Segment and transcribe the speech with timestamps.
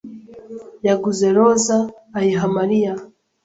[0.87, 1.77] yaguze roza
[2.17, 2.93] ayiha Mariya.